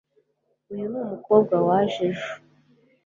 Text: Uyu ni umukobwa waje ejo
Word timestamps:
Uyu 0.71 0.85
ni 0.91 0.97
umukobwa 1.03 1.55
waje 1.67 1.99
ejo 2.09 2.31